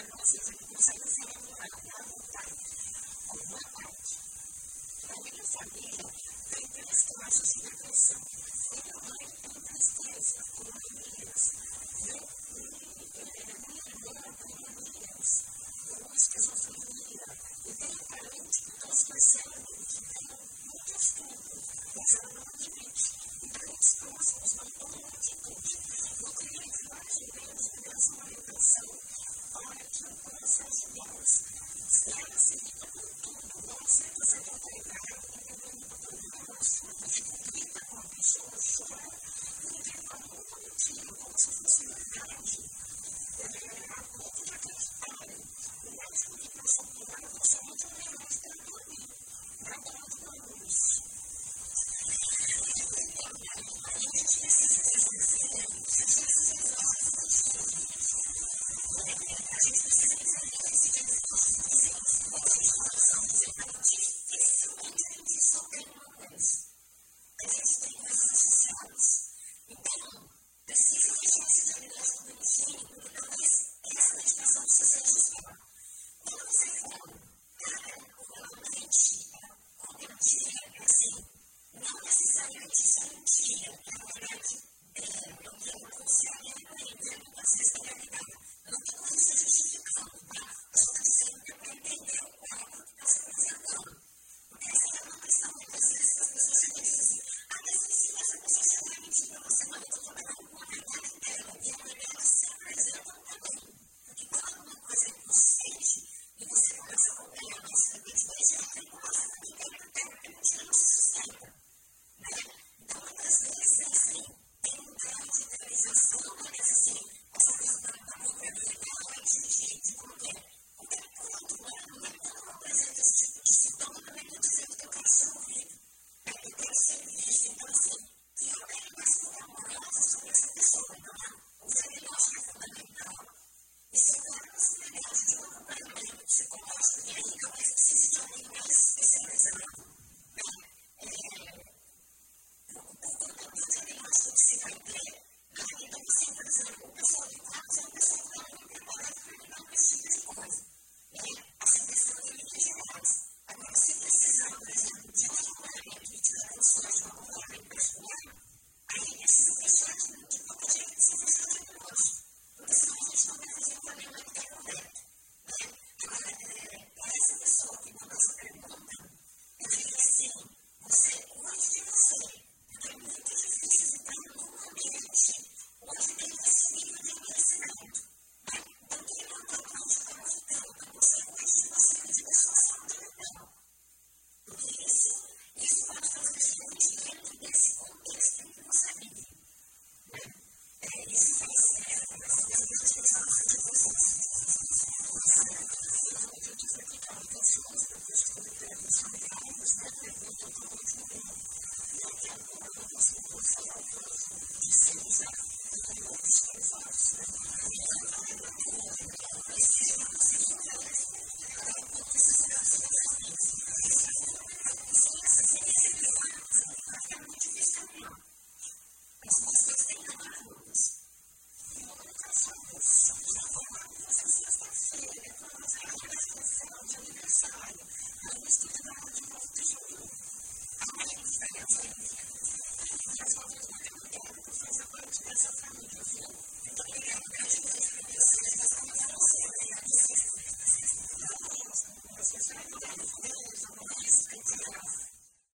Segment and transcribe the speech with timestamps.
[0.00, 0.69] generosity